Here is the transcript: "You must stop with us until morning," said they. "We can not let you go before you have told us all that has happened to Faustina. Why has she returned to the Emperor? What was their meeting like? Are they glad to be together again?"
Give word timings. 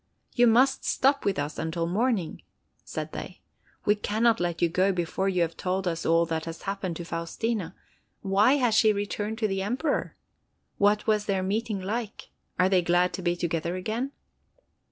"You 0.33 0.47
must 0.47 0.83
stop 0.83 1.25
with 1.25 1.37
us 1.37 1.59
until 1.59 1.85
morning," 1.85 2.41
said 2.83 3.11
they. 3.11 3.41
"We 3.85 3.93
can 3.93 4.23
not 4.23 4.39
let 4.39 4.59
you 4.59 4.67
go 4.67 4.91
before 4.91 5.29
you 5.29 5.43
have 5.43 5.55
told 5.55 5.87
us 5.87 6.07
all 6.07 6.25
that 6.25 6.45
has 6.45 6.63
happened 6.63 6.95
to 6.95 7.05
Faustina. 7.05 7.75
Why 8.23 8.53
has 8.53 8.73
she 8.73 8.93
returned 8.93 9.37
to 9.37 9.47
the 9.47 9.61
Emperor? 9.61 10.15
What 10.79 11.05
was 11.05 11.25
their 11.25 11.43
meeting 11.43 11.79
like? 11.79 12.31
Are 12.57 12.67
they 12.67 12.81
glad 12.81 13.13
to 13.13 13.21
be 13.21 13.35
together 13.35 13.75
again?" 13.75 14.11